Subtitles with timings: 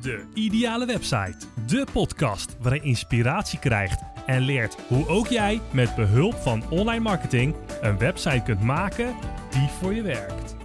[0.00, 1.36] De Ideale Website.
[1.66, 7.02] De podcast waar je inspiratie krijgt en leert hoe ook jij met behulp van online
[7.02, 9.14] marketing een website kunt maken
[9.50, 10.56] die voor je werkt.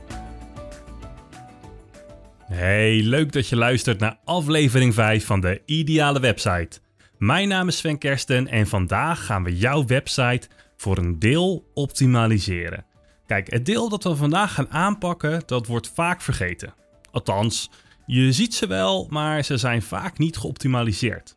[2.45, 6.79] Hey, leuk dat je luistert naar aflevering 5 van de Ideale Website.
[7.17, 10.47] Mijn naam is Sven Kersten en vandaag gaan we jouw website
[10.77, 12.85] voor een deel optimaliseren.
[13.27, 16.73] Kijk, het deel dat we vandaag gaan aanpakken, dat wordt vaak vergeten.
[17.11, 17.69] Althans,
[18.05, 21.35] je ziet ze wel, maar ze zijn vaak niet geoptimaliseerd.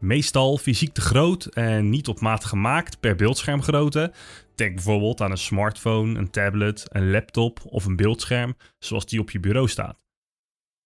[0.00, 4.12] Meestal fysiek te groot en niet op maat gemaakt per beeldschermgrootte.
[4.54, 9.30] Denk bijvoorbeeld aan een smartphone, een tablet, een laptop of een beeldscherm zoals die op
[9.30, 9.98] je bureau staat.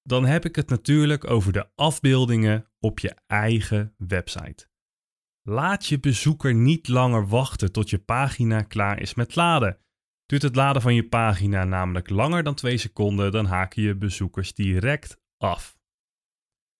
[0.02, 4.66] Dan heb ik het natuurlijk over de afbeeldingen op je eigen website.
[5.42, 9.78] Laat je bezoeker niet langer wachten tot je pagina klaar is met laden.
[10.32, 14.54] Duurt het laden van je pagina namelijk langer dan 2 seconden, dan haken je bezoekers
[14.54, 15.78] direct af.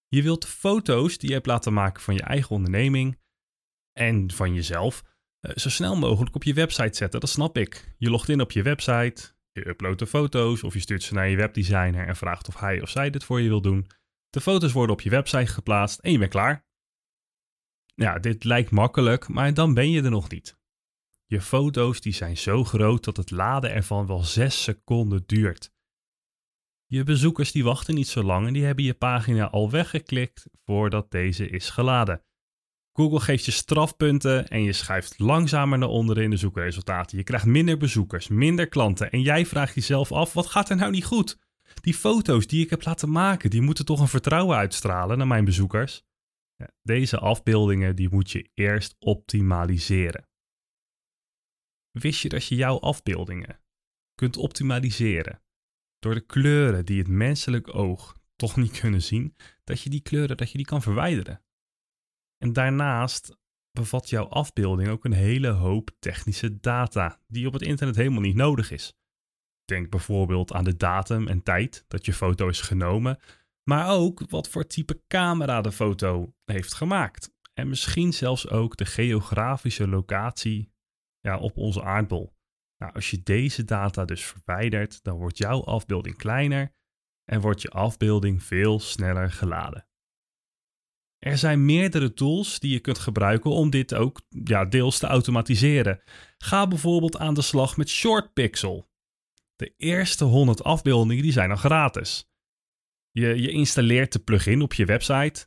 [0.08, 3.18] Je wilt foto's die je hebt laten maken van je eigen onderneming
[3.92, 5.02] en van jezelf
[5.40, 7.20] eh, zo snel mogelijk op je website zetten.
[7.20, 7.94] Dat snap ik.
[7.98, 11.28] Je logt in op je website, je uploadt de foto's of je stuurt ze naar
[11.28, 13.86] je webdesigner en vraagt of hij of zij dit voor je wil doen.
[14.30, 16.66] De foto's worden op je website geplaatst en je bent klaar.
[17.94, 20.60] Ja, dit lijkt makkelijk, maar dan ben je er nog niet.
[21.32, 25.72] Je foto's die zijn zo groot dat het laden ervan wel 6 seconden duurt.
[26.86, 31.10] Je bezoekers die wachten niet zo lang en die hebben je pagina al weggeklikt voordat
[31.10, 32.24] deze is geladen.
[32.92, 37.18] Google geeft je strafpunten en je schuift langzamer naar onderen in de zoekresultaten.
[37.18, 40.90] Je krijgt minder bezoekers, minder klanten en jij vraagt jezelf af: wat gaat er nou
[40.90, 41.38] niet goed?
[41.80, 45.44] Die foto's die ik heb laten maken, die moeten toch een vertrouwen uitstralen naar mijn
[45.44, 46.04] bezoekers?
[46.82, 50.30] Deze afbeeldingen die moet je eerst optimaliseren.
[51.92, 53.60] Wist je dat je jouw afbeeldingen
[54.14, 55.42] kunt optimaliseren
[55.98, 60.36] door de kleuren die het menselijk oog toch niet kunnen zien, dat je die kleuren
[60.36, 61.42] dat je die kan verwijderen?
[62.38, 63.36] En daarnaast
[63.70, 68.36] bevat jouw afbeelding ook een hele hoop technische data die op het internet helemaal niet
[68.36, 68.94] nodig is.
[69.64, 73.18] Denk bijvoorbeeld aan de datum en tijd dat je foto is genomen,
[73.62, 77.32] maar ook wat voor type camera de foto heeft gemaakt.
[77.54, 80.71] En misschien zelfs ook de geografische locatie
[81.22, 82.34] ja, op onze aardbol.
[82.78, 86.74] Nou, als je deze data dus verwijdert, dan wordt jouw afbeelding kleiner
[87.24, 89.86] en wordt je afbeelding veel sneller geladen.
[91.18, 96.02] Er zijn meerdere tools die je kunt gebruiken om dit ook ja, deels te automatiseren.
[96.38, 98.90] Ga bijvoorbeeld aan de slag met ShortPixel.
[99.56, 102.30] De eerste 100 afbeeldingen die zijn dan gratis.
[103.10, 105.46] Je, je installeert de plugin op je website.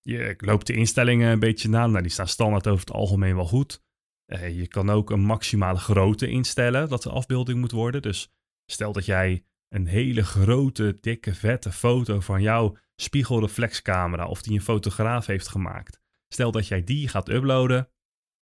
[0.00, 1.86] Je loopt de instellingen een beetje na.
[1.86, 3.86] Nou, die staan standaard over het algemeen wel goed.
[4.32, 8.02] Uh, je kan ook een maximale grootte instellen dat de afbeelding moet worden.
[8.02, 8.32] Dus
[8.66, 14.62] stel dat jij een hele grote, dikke, vette foto van jouw spiegelreflexcamera of die een
[14.62, 16.00] fotograaf heeft gemaakt.
[16.28, 17.90] Stel dat jij die gaat uploaden,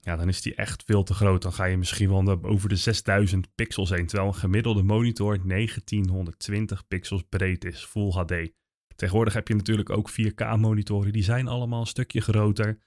[0.06, 1.42] ja, dan is die echt veel te groot.
[1.42, 6.86] Dan ga je misschien wel over de 6000 pixels heen, terwijl een gemiddelde monitor 1920
[6.86, 8.52] pixels breed is, Full HD.
[8.96, 12.78] Tegenwoordig heb je natuurlijk ook 4K monitoren, die zijn allemaal een stukje groter.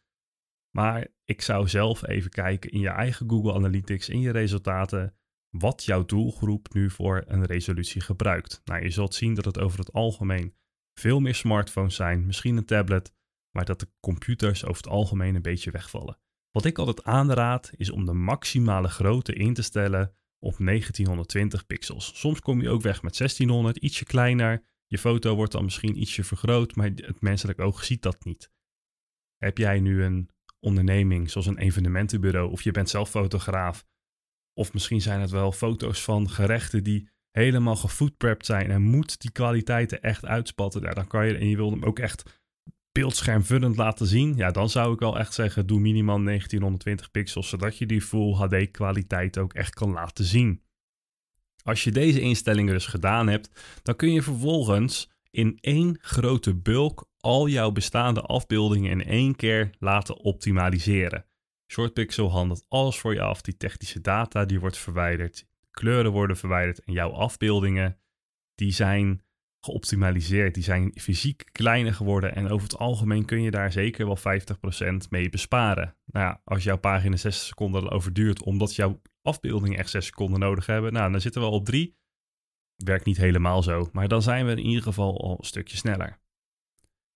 [0.75, 5.16] Maar ik zou zelf even kijken in je eigen Google Analytics, in je resultaten,
[5.50, 8.62] wat jouw doelgroep nu voor een resolutie gebruikt.
[8.66, 10.56] Nou, je zult zien dat het over het algemeen
[10.94, 13.13] veel meer smartphones zijn, misschien een tablet,
[13.52, 16.19] maar dat de computers over het algemeen een beetje wegvallen.
[16.52, 22.19] Wat ik altijd aanraad is om de maximale grootte in te stellen op 1920 pixels.
[22.19, 24.63] Soms kom je ook weg met 1600, ietsje kleiner.
[24.88, 28.51] Je foto wordt dan misschien ietsje vergroot, maar het menselijk oog ziet dat niet.
[29.38, 33.85] Heb jij nu een onderneming, zoals een evenementenbureau, of je bent zelf fotograaf,
[34.53, 39.31] of misschien zijn het wel foto's van gerechten die helemaal gefoodprept zijn en moet die
[39.31, 42.41] kwaliteiten echt uitspatten, dan kan je, en je wil hem ook echt
[42.91, 47.77] beeldschermvullend laten zien, ja, dan zou ik wel echt zeggen, doe minimaal 1920 pixels, zodat
[47.77, 50.63] je die Full HD kwaliteit ook echt kan laten zien.
[51.63, 53.49] Als je deze instellingen dus gedaan hebt,
[53.83, 59.69] dan kun je vervolgens in één grote bulk al jouw bestaande afbeeldingen in één keer
[59.80, 61.25] laten optimaliseren.
[61.71, 63.42] ShortPixel handelt alles voor je af.
[63.42, 67.98] Die technische data die wordt verwijderd, kleuren worden verwijderd en jouw afbeeldingen
[68.56, 69.24] die zijn
[69.59, 70.53] geoptimaliseerd.
[70.53, 75.09] Die zijn fysiek kleiner geworden en over het algemeen kun je daar zeker wel 50%
[75.09, 75.95] mee besparen.
[76.06, 80.39] Nou ja, als jouw pagina 6 seconden over duurt omdat jouw afbeeldingen echt 6 seconden
[80.39, 81.98] nodig hebben, nou dan zitten we op 3.
[82.83, 86.19] Werkt niet helemaal zo, maar dan zijn we in ieder geval al een stukje sneller.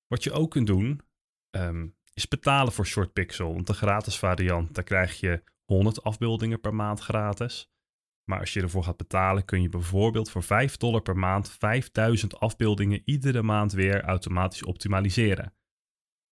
[0.07, 1.01] Wat je ook kunt doen,
[1.49, 3.53] ehm, is betalen voor ShortPixel.
[3.53, 7.71] Want de gratis variant, daar krijg je 100 afbeeldingen per maand gratis.
[8.23, 12.39] Maar als je ervoor gaat betalen, kun je bijvoorbeeld voor 5 dollar per maand 5000
[12.39, 15.53] afbeeldingen iedere maand weer automatisch optimaliseren.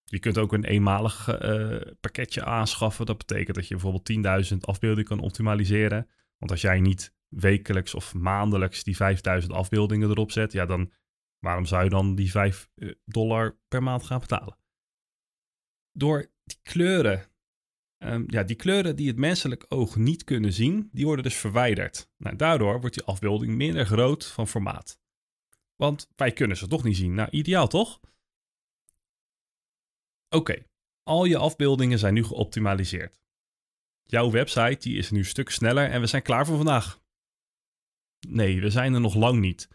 [0.03, 3.05] Je kunt ook een eenmalig uh, pakketje aanschaffen.
[3.05, 6.09] Dat betekent dat je bijvoorbeeld 10.000 afbeeldingen kan optimaliseren.
[6.37, 10.91] Want als jij niet wekelijks of maandelijks die 5000 afbeeldingen erop zet, ja, dan
[11.39, 14.57] waarom zou je dan die 5 eh, dollar per maand gaan betalen?
[15.91, 17.25] Door die kleuren,
[17.97, 22.09] um, ja, die kleuren die het menselijk oog niet kunnen zien, die worden dus verwijderd.
[22.17, 24.99] Nou, daardoor wordt die afbeelding minder groot van formaat.
[25.75, 27.13] Want wij kunnen ze toch niet zien.
[27.13, 27.99] Nou, ideaal toch?
[30.29, 30.63] Oké,
[31.03, 33.19] al je afbeeldingen zijn nu geoptimaliseerd.
[34.03, 37.00] Jouw website die is nu een stuk sneller en we zijn klaar voor vandaag.
[38.27, 39.67] Nee, we zijn er nog lang niet.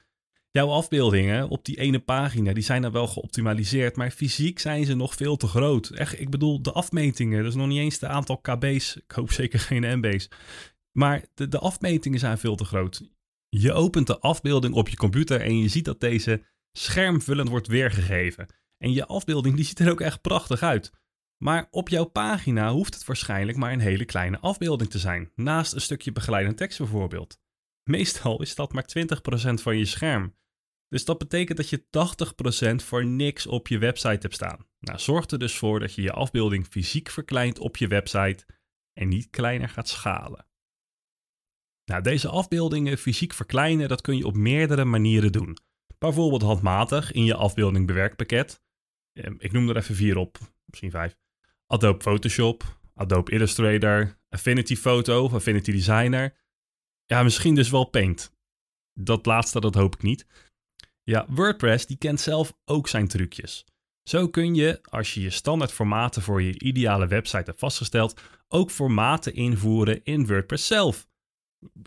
[0.50, 4.94] Jouw afbeeldingen op die ene pagina, die zijn er wel geoptimaliseerd, maar fysiek zijn ze
[4.94, 5.88] nog veel te groot.
[5.88, 9.32] Echt, ik bedoel, de afmetingen, dat is nog niet eens het aantal kb's, ik hoop
[9.32, 10.28] zeker geen mb's.
[10.92, 13.10] Maar de, de afmetingen zijn veel te groot.
[13.48, 16.42] Je opent de afbeelding op je computer en je ziet dat deze
[16.72, 18.46] schermvullend wordt weergegeven.
[18.78, 20.92] En je afbeelding die ziet er ook echt prachtig uit.
[21.36, 25.72] Maar op jouw pagina hoeft het waarschijnlijk maar een hele kleine afbeelding te zijn, naast
[25.72, 27.38] een stukje begeleidende tekst bijvoorbeeld.
[27.88, 30.34] Meestal is dat maar 20% van je scherm.
[30.88, 31.84] Dus dat betekent dat je
[32.82, 34.66] 80% voor niks op je website hebt staan.
[34.80, 38.46] Nou, zorg er dus voor dat je je afbeelding fysiek verkleint op je website
[38.92, 40.46] en niet kleiner gaat schalen.
[41.84, 45.58] Nou, deze afbeeldingen fysiek verkleinen, dat kun je op meerdere manieren doen.
[45.98, 48.62] Bijvoorbeeld handmatig in je afbeelding bewerkpakket.
[49.12, 51.16] Ehm, ik noem er even vier op, misschien vijf.
[51.66, 56.36] Adobe Photoshop, Adobe Illustrator, Affinity Photo, Affinity Designer.
[57.06, 58.32] Ja, misschien dus wel Paint.
[58.92, 60.26] Dat laatste, dat hoop ik niet.
[61.02, 63.64] Ja, WordPress die kent zelf ook zijn trucjes.
[64.08, 68.70] Zo kun je, als je je standaard formaten voor je ideale website hebt vastgesteld, ook
[68.70, 71.06] formaten invoeren in WordPress zelf.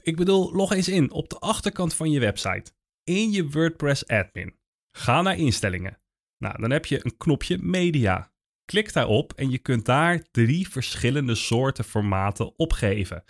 [0.01, 2.71] Ik bedoel, log eens in op de achterkant van je website,
[3.03, 4.55] in je WordPress admin.
[4.97, 5.99] Ga naar instellingen.
[6.37, 8.31] Nou, dan heb je een knopje media.
[8.65, 13.23] Klik daarop en je kunt daar drie verschillende soorten formaten opgeven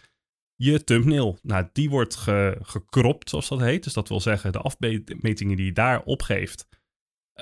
[0.62, 1.38] je thumbnail.
[1.42, 3.84] Nou, die wordt ge gekropt, zoals dat heet.
[3.84, 6.68] Dus dat wil zeggen, de afmetingen die je daar opgeeft.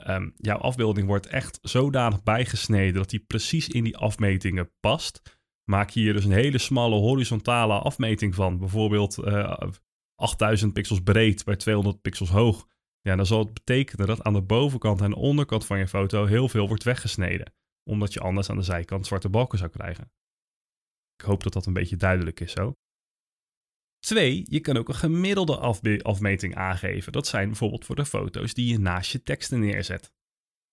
[0.08, 5.40] Um, jouw afbeelding wordt echt zodanig bijgesneden dat die precies in die afmetingen past.
[5.64, 8.58] Maak je hier dus een hele smalle horizontale afmeting van.
[8.58, 9.70] Bijvoorbeeld uh, eh,
[10.16, 12.68] 8000 pixels breed bij 200 pixels hoog.
[13.02, 16.26] Ja, dan zal het betekenen dat aan de bovenkant en de onderkant van je foto
[16.26, 17.54] heel veel wordt weggesneden.
[17.90, 20.12] Omdat je anders aan de zijkant zwarte balken zou krijgen.
[21.16, 22.76] Ik hoop dat dat een beetje duidelijk is zo.
[24.00, 25.58] Twee, je kan ook een gemiddelde
[26.02, 27.12] afmeting aangeven.
[27.12, 30.14] Dat zijn bijvoorbeeld voor de foto's die je naast je teksten neerzet.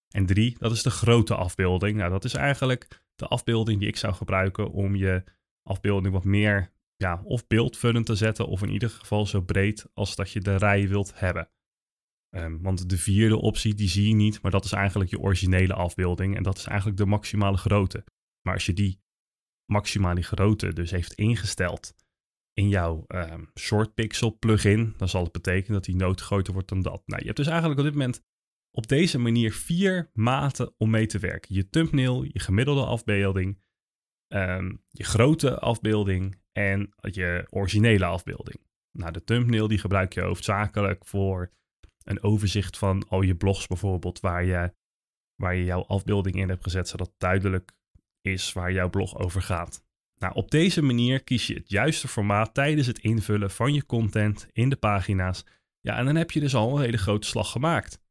[0.09, 1.97] En drie, dat is de grote afbeelding.
[1.97, 5.25] Nou, dat is eigenlijk de afbeelding die ik zou gebruiken om je
[5.63, 10.17] afbeelding wat meer ja, of beeldvullend te zetten, of in ieder geval zo breed als
[10.17, 11.49] dat je de rij wilt hebben.
[12.37, 15.75] Um, want de vierde optie, die zie je niet, maar dat is eigenlijk je originele
[15.75, 18.05] afbeelding en dat is eigenlijk de maximale grootte.
[18.43, 19.01] Maar als je die
[19.65, 21.95] maximale grootte dus heeft ingesteld
[22.55, 26.69] in jouw um, short pixel plugin, dan zal het betekenen dat die nood groter wordt
[26.69, 27.03] dan dat.
[27.07, 28.23] Nou, je hebt dus eigenlijk op dit moment
[28.71, 31.55] op deze manier vier maten om mee te werken.
[31.55, 33.63] Je thumbnail, je gemiddelde afbeelding,
[34.29, 38.61] um, je grote afbeelding en je originele afbeelding.
[38.91, 41.53] Nou, de thumbnail die gebruik je hoofdzakelijk voor
[42.05, 44.75] een overzicht van al je blogs bijvoorbeeld, waar je,
[45.35, 47.73] waar je jouw afbeelding in hebt gezet, zodat duidelijk
[48.21, 49.84] is waar jouw blog over gaat.
[50.25, 54.47] Nou, op deze manier kies je het juiste formaat tijdens het invullen van je content
[54.53, 55.45] in de pagina's.
[55.81, 58.03] Ja, en dan heb je dus al een hele grote slag gemaakt.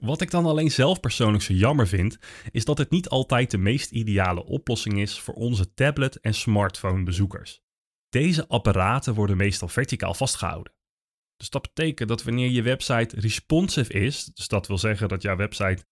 [0.00, 2.18] Wat ik dan alleen zelf persoonlijk zo jammer vind,
[2.50, 7.62] is dat het niet altijd de meest ideale oplossing is voor onze tablet- en smartphone-bezoekers.
[8.08, 10.72] Deze apparaten worden meestal verticaal vastgehouden.
[11.36, 15.36] Dus dat betekent dat wanneer je website responsive is, dus dat wil zeggen dat jouw
[15.36, 15.84] website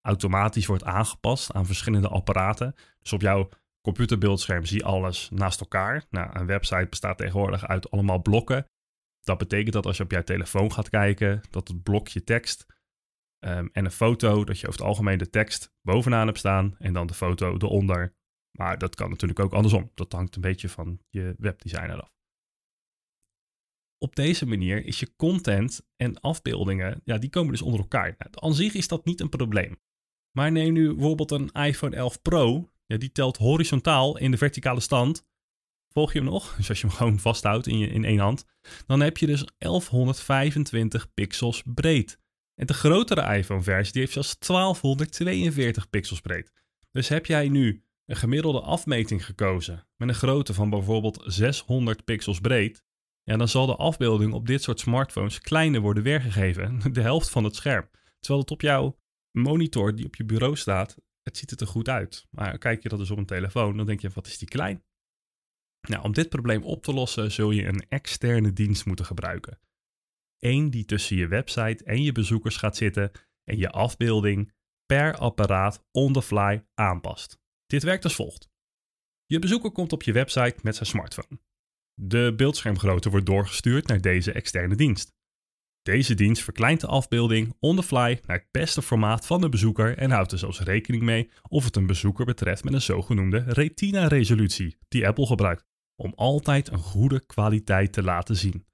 [0.00, 2.74] automatisch wordt aangepast aan verschillende apparaten.
[2.98, 3.48] Dus op jouw
[3.80, 6.04] computerbeeldscherm zie alles naast elkaar.
[6.10, 8.64] Nou, een website bestaat tegenwoordig uit allemaal blokken.
[9.20, 12.66] Dat betekent dat als je op jouw telefoon gaat kijken, dat het blokje tekst
[13.44, 16.92] um, en een foto, dat je over het algemeen de tekst bovenaan hebt staan en
[16.92, 18.14] dan de foto eronder.
[18.58, 19.90] Maar dat kan natuurlijk ook andersom.
[19.94, 22.10] Dat hangt een beetje van je webdesigner af.
[23.98, 28.16] Op deze manier is je content en afbeeldingen, ja, die komen dus onder elkaar.
[28.18, 29.76] Nou, zich is dat niet een probleem.
[30.36, 32.70] Maar neem nu bijvoorbeeld een iPhone 11 Pro.
[32.90, 35.26] Ja, die telt horizontaal in de verticale stand.
[35.92, 36.52] Volg je hem nog?
[36.56, 38.44] Dus als je hem gewoon vasthoudt in, je, in één hand,
[38.86, 42.18] dan heb je dus 1125 pixels breed.
[42.54, 46.52] En de grotere iPhone-versie heeft zelfs 1242 pixels breed.
[46.90, 52.40] Dus heb jij nu een gemiddelde afmeting gekozen met een grootte van bijvoorbeeld 600 pixels
[52.40, 52.84] breed,
[53.22, 56.80] ja, dan zal de afbeelding op dit soort smartphones kleiner worden weergegeven.
[56.92, 57.88] De helft van het scherm.
[58.18, 58.98] Terwijl het op jouw
[59.30, 60.96] monitor die op je bureau staat,
[61.30, 62.26] het ziet er goed uit.
[62.30, 64.84] Maar kijk je dat dus op een telefoon, dan denk je, wat is die klein?
[65.88, 69.60] Nou, om dit probleem op te lossen zul je een externe dienst moeten gebruiken.
[70.38, 73.10] Eén die tussen je website en je bezoekers gaat zitten
[73.44, 74.52] en je afbeelding
[74.86, 77.38] per apparaat on the fly aanpast.
[77.66, 78.48] Dit werkt als volgt.
[79.26, 81.40] Je bezoeker komt op je website met zijn smartphone.
[81.94, 85.14] De beeldschermgrootte wordt doorgestuurd naar deze externe dienst.
[85.82, 89.98] Deze dienst verkleint de afbeelding on the fly naar het beste formaat van de bezoeker
[89.98, 94.78] en houdt er zelfs rekening mee of het een bezoeker betreft met een zogenoemde retina-resolutie
[94.88, 95.64] die Apple gebruikt
[95.96, 98.66] om altijd een goede kwaliteit te laten zien.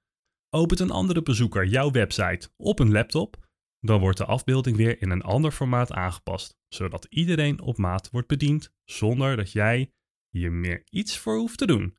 [0.49, 3.47] Opent een andere bezoeker jouw website op een laptop,
[3.79, 8.27] dan wordt de afbeelding weer in een ander formaat aangepast, zodat iedereen op maat wordt
[8.27, 9.91] bediend zonder dat jij
[10.29, 11.97] hier meer iets voor hoeft te doen.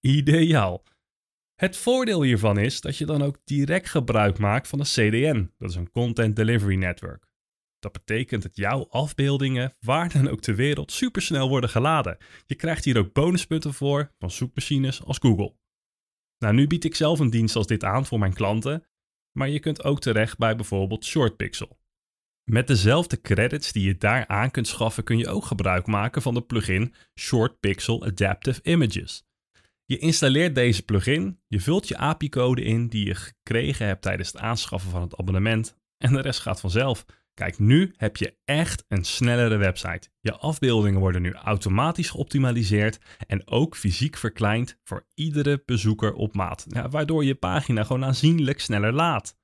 [0.00, 0.84] Ideaal.
[1.60, 5.70] Het voordeel hiervan is dat je dan ook direct gebruik maakt van een CDN, dat
[5.70, 7.26] is een Content Delivery Network.
[7.78, 12.16] Dat betekent dat jouw afbeeldingen waar dan ook ter wereld supersnel worden geladen.
[12.46, 15.56] Je krijgt hier ook bonuspunten voor van zoekmachines als Google.
[16.38, 18.86] Nou, nu bied ik zelf een dienst als dit aan voor mijn klanten,
[19.32, 21.78] maar je kunt ook terecht bij bijvoorbeeld ShortPixel.
[22.50, 26.34] Met dezelfde credits die je daar aan kunt schaffen, kun je ook gebruik maken van
[26.34, 29.28] de plugin ShortPixel Adaptive Images.
[29.90, 34.40] Je installeert deze plugin, je vult je API-code in die je gekregen hebt tijdens het
[34.40, 37.04] aanschaffen van het abonnement en de rest gaat vanzelf.
[37.34, 40.08] Kijk, nu heb je echt een snellere website.
[40.20, 46.66] Je afbeeldingen worden nu automatisch geoptimaliseerd en ook fysiek verkleind voor iedere bezoeker op maat,
[46.90, 49.36] waardoor je pagina gewoon aanzienlijk sneller laat.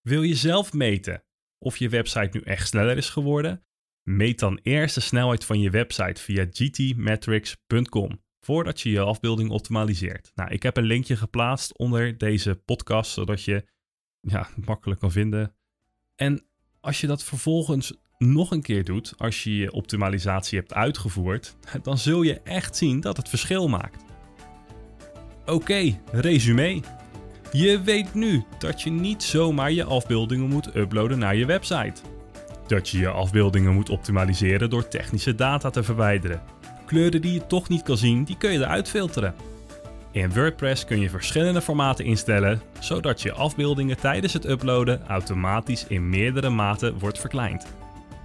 [0.00, 1.24] Wil je zelf meten
[1.58, 3.64] of je website nu echt sneller is geworden?
[4.02, 10.32] Meet dan eerst de snelheid van je website via gtmetrics.com voordat je je afbeelding optimaliseert.
[10.34, 13.64] Nou, ik heb een linkje geplaatst onder deze podcast, zodat je
[14.20, 15.54] ja, makkelijk kan vinden.
[16.16, 16.44] En
[16.80, 21.98] als je dat vervolgens nog een keer doet, als je je optimalisatie hebt uitgevoerd, dan
[21.98, 24.04] zul je echt zien dat het verschil maakt.
[25.46, 26.80] Oké, resume.
[27.52, 32.00] Je weet nu dat je niet zomaar je afbeeldingen moet uploaden naar je website.
[32.66, 36.42] Dat je je afbeeldingen moet optimaliseren door technische data te verwijderen.
[36.88, 39.34] Kleuren die je toch niet kan zien, die kun je eruit filteren.
[40.10, 46.08] In WordPress kun je verschillende formaten instellen, zodat je afbeeldingen tijdens het uploaden automatisch in
[46.08, 47.66] meerdere maten wordt verkleind.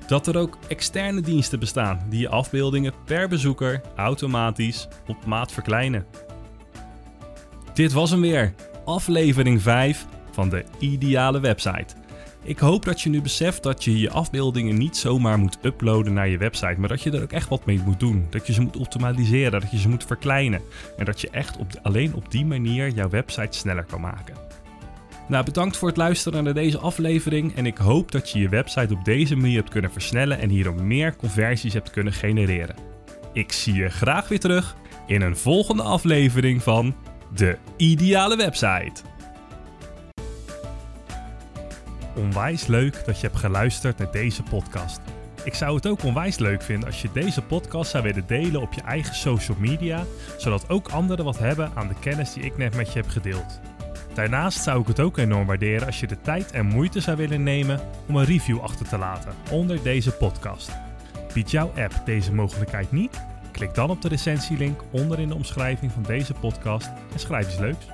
[0.08, 6.06] Dat er ook externe diensten bestaan die je afbeeldingen per bezoeker automatisch op maat verkleinen.
[7.74, 8.54] Dit was hem weer,
[8.86, 11.96] aflevering 5 van de ideale website.
[12.46, 16.28] Ik hoop dat je nu beseft dat je je afbeeldingen niet zomaar moet uploaden naar
[16.28, 18.28] je website, maar dat je er ook echt wat mee moet doen.
[18.30, 20.62] Dat je ze moet optimaliseren, dat je ze moet verkleinen
[20.98, 24.36] en dat je echt op alleen op die manier jouw website sneller kan maken.
[25.28, 28.94] Nou, bedankt voor het luisteren naar deze aflevering en ik hoop dat je je website
[28.94, 32.76] op deze manier hebt kunnen versnellen en hierdoor meer conversies hebt kunnen genereren.
[33.34, 34.76] Ik zie je graag weer terug
[35.08, 36.96] in een volgende aflevering van
[37.36, 39.13] De Ideale Website.
[42.16, 45.02] Onwijs leuk dat je hebt geluisterd naar deze podcast.
[45.44, 48.74] Ik zou het ook onwijs leuk vinden als je deze podcast zou willen delen op
[48.74, 50.06] je eigen social media,
[50.38, 53.60] zodat ook anderen wat hebben aan de kennis die ik net met je heb gedeeld.
[54.14, 57.44] Daarnaast zou ik het ook enorm waarderen als je de tijd en moeite zou willen
[57.44, 60.72] nemen om een review achter te laten onder deze podcast.
[61.34, 63.22] Biedt jouw app deze mogelijkheid niet?
[63.52, 67.60] Klik dan op de recensielink onder in de omschrijving van deze podcast en schrijf iets
[67.60, 67.86] leuks.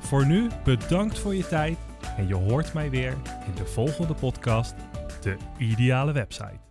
[0.00, 1.76] Voor nu bedankt voor je tijd
[2.18, 3.12] en je hoort mij weer
[3.46, 4.74] in de volgende podcast,
[5.20, 6.67] de ideale website.